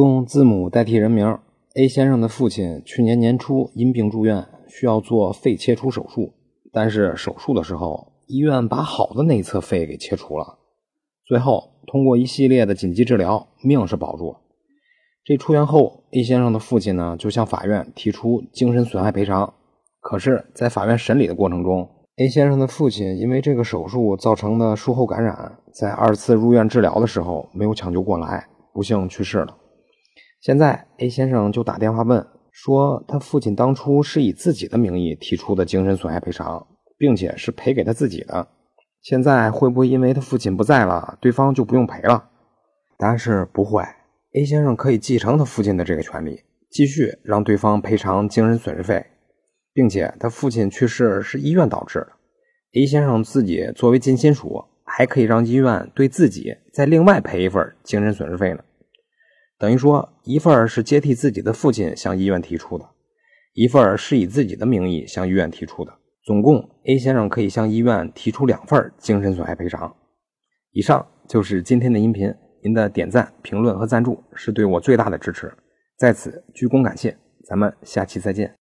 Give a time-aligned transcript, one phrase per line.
[0.00, 1.38] 用字母代替人名
[1.74, 6.32] ，A 先生的父亲去年年初因病住院，需要做肺切除手术。
[6.72, 10.56] 但是手术的时候，医院把好的那一侧肺给切除了。
[11.26, 14.38] 最后通过一系列的紧急治疗，命是保住了。
[15.22, 19.52] 这出院后，A 先生的父亲呢就向法院提出精神损害赔偿。
[20.00, 21.86] 可是，在法院审理的过程中
[22.16, 29.58] ，A 先生的父亲因为这个手术造成的术后感染，在二次入院治疗的时候没有抢救过来，不幸去世了。
[30.40, 38.48] 现在 A 先生就打电话问，说他父亲当初是以自己的名义提出的精神损害赔偿，并且是赔给他自己的。
[39.02, 42.30] 现在会不会因为他父亲不在了，对方就不用赔了？
[42.96, 43.82] 答案是不会。
[44.32, 49.04] A 先生可以继承他父亲的这个权利，继续让对方赔偿精神损失费，
[49.74, 52.08] 并且他父亲去世是医院导致的。
[52.72, 58.60] A 先生自己作为近亲属，还可以让医院对自己再另外赔一份精神损失费呢。
[59.60, 62.88] 等于说，一份是接替自己的父亲向医院提出的，
[63.52, 65.92] 一份是以自己的名义向医院提出的。
[66.24, 69.94] 总共，A 先生可以向医院提出两份精神损害赔偿。
[70.72, 72.34] 以上就是今天的音频，
[72.64, 75.52] 您的点赞、评论和赞助是对我最大的支持，
[75.98, 77.14] 在此鞠躬感谢。
[77.44, 78.56] 咱们下期再见。